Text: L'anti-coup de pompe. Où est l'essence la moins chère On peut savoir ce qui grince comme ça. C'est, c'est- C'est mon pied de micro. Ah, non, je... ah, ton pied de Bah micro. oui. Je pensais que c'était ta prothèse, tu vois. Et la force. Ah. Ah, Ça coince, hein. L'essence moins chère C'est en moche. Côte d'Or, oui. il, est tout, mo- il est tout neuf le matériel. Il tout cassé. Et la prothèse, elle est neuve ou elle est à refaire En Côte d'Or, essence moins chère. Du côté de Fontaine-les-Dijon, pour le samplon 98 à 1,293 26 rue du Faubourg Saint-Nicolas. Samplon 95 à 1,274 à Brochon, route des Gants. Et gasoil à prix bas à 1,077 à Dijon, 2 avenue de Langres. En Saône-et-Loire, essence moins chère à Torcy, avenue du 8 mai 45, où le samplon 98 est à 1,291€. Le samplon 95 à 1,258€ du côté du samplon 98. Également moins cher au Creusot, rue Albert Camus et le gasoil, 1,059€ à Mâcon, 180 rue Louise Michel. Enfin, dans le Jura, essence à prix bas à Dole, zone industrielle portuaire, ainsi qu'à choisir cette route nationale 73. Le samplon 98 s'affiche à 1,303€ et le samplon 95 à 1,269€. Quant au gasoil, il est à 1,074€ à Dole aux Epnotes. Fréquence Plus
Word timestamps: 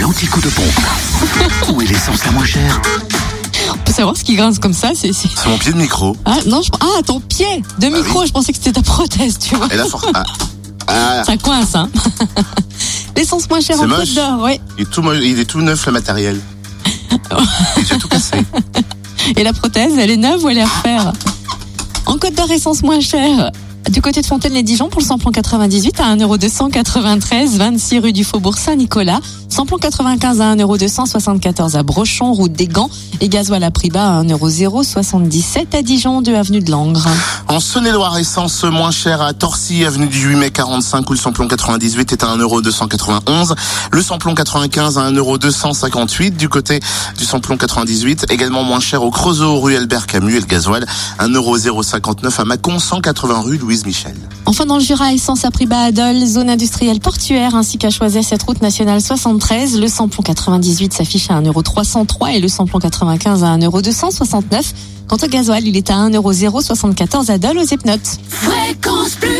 L'anti-coup 0.00 0.40
de 0.40 0.48
pompe. 0.48 0.80
Où 1.72 1.80
est 1.82 1.86
l'essence 1.86 2.24
la 2.24 2.32
moins 2.32 2.44
chère 2.44 2.80
On 3.72 3.76
peut 3.78 3.92
savoir 3.92 4.16
ce 4.16 4.24
qui 4.24 4.34
grince 4.34 4.58
comme 4.58 4.72
ça. 4.72 4.90
C'est, 4.94 5.12
c'est- 5.12 5.28
C'est 5.34 5.48
mon 5.48 5.58
pied 5.58 5.72
de 5.72 5.78
micro. 5.78 6.16
Ah, 6.24 6.38
non, 6.46 6.60
je... 6.62 6.70
ah, 6.80 7.02
ton 7.04 7.20
pied 7.20 7.62
de 7.78 7.88
Bah 7.88 7.96
micro. 7.98 8.20
oui. 8.20 8.26
Je 8.26 8.32
pensais 8.32 8.52
que 8.52 8.58
c'était 8.58 8.72
ta 8.72 8.82
prothèse, 8.82 9.38
tu 9.38 9.54
vois. 9.54 9.68
Et 9.72 9.76
la 9.76 9.84
force. 9.86 10.06
Ah. 10.14 10.24
Ah, 10.88 11.22
Ça 11.24 11.36
coince, 11.36 11.74
hein. 11.74 11.88
L'essence 13.16 13.48
moins 13.48 13.60
chère 13.60 13.76
C'est 13.76 13.84
en 13.84 13.88
moche. 13.88 13.98
Côte 14.08 14.14
d'Or, 14.14 14.40
oui. 14.42 14.60
il, 14.78 14.82
est 14.82 14.90
tout, 14.90 15.02
mo- 15.02 15.14
il 15.14 15.38
est 15.38 15.44
tout 15.44 15.60
neuf 15.60 15.86
le 15.86 15.92
matériel. 15.92 16.40
Il 17.78 17.98
tout 17.98 18.08
cassé. 18.08 18.36
Et 19.36 19.42
la 19.42 19.52
prothèse, 19.52 19.92
elle 19.98 20.10
est 20.10 20.16
neuve 20.16 20.44
ou 20.44 20.48
elle 20.48 20.58
est 20.58 20.62
à 20.62 20.66
refaire 20.66 21.12
En 22.06 22.18
Côte 22.18 22.34
d'Or, 22.34 22.50
essence 22.50 22.82
moins 22.82 23.00
chère. 23.00 23.50
Du 23.90 24.02
côté 24.02 24.20
de 24.20 24.26
Fontaine-les-Dijon, 24.26 24.88
pour 24.88 25.00
le 25.00 25.06
samplon 25.06 25.30
98 25.32 26.00
à 26.00 26.04
1,293 26.16 27.56
26 27.56 27.98
rue 28.00 28.12
du 28.12 28.24
Faubourg 28.24 28.56
Saint-Nicolas. 28.58 29.20
Samplon 29.56 29.78
95 29.78 30.42
à 30.42 30.54
1,274 30.54 31.76
à 31.76 31.82
Brochon, 31.82 32.34
route 32.34 32.52
des 32.52 32.66
Gants. 32.66 32.90
Et 33.22 33.30
gasoil 33.30 33.64
à 33.64 33.70
prix 33.70 33.88
bas 33.88 34.18
à 34.18 34.22
1,077 34.22 35.74
à 35.74 35.80
Dijon, 35.80 36.20
2 36.20 36.34
avenue 36.34 36.60
de 36.60 36.70
Langres. 36.70 37.08
En 37.48 37.58
Saône-et-Loire, 37.58 38.18
essence 38.18 38.64
moins 38.64 38.90
chère 38.90 39.22
à 39.22 39.32
Torcy, 39.32 39.86
avenue 39.86 40.08
du 40.08 40.28
8 40.28 40.36
mai 40.36 40.50
45, 40.50 41.08
où 41.08 41.14
le 41.14 41.18
samplon 41.18 41.48
98 41.48 42.12
est 42.12 42.22
à 42.22 42.36
1,291€. 42.36 43.54
Le 43.92 44.02
samplon 44.02 44.34
95 44.34 44.98
à 44.98 45.10
1,258€ 45.10 46.36
du 46.36 46.50
côté 46.50 46.78
du 47.16 47.24
samplon 47.24 47.56
98. 47.56 48.26
Également 48.28 48.62
moins 48.62 48.80
cher 48.80 49.02
au 49.02 49.10
Creusot, 49.10 49.58
rue 49.58 49.74
Albert 49.74 50.06
Camus 50.06 50.36
et 50.36 50.40
le 50.40 50.44
gasoil, 50.44 50.84
1,059€ 51.18 52.40
à 52.42 52.44
Mâcon, 52.44 52.78
180 52.78 53.40
rue 53.40 53.56
Louise 53.56 53.86
Michel. 53.86 54.16
Enfin, 54.44 54.66
dans 54.66 54.76
le 54.76 54.82
Jura, 54.82 55.14
essence 55.14 55.46
à 55.46 55.50
prix 55.50 55.66
bas 55.66 55.80
à 55.80 55.92
Dole, 55.92 56.24
zone 56.26 56.50
industrielle 56.50 57.00
portuaire, 57.00 57.54
ainsi 57.54 57.78
qu'à 57.78 57.88
choisir 57.88 58.22
cette 58.22 58.42
route 58.42 58.60
nationale 58.60 59.00
73. 59.46 59.78
Le 59.80 59.86
samplon 59.86 60.24
98 60.24 60.92
s'affiche 60.92 61.30
à 61.30 61.40
1,303€ 61.40 62.34
et 62.34 62.40
le 62.40 62.48
samplon 62.48 62.80
95 62.80 63.44
à 63.44 63.56
1,269€. 63.56 64.72
Quant 65.06 65.16
au 65.22 65.28
gasoil, 65.28 65.62
il 65.64 65.76
est 65.76 65.88
à 65.88 65.94
1,074€ 65.94 67.30
à 67.30 67.38
Dole 67.38 67.58
aux 67.58 67.64
Epnotes. 67.64 68.18
Fréquence 68.28 69.14
Plus 69.14 69.35